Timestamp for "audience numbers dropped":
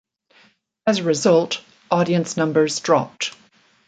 1.91-3.35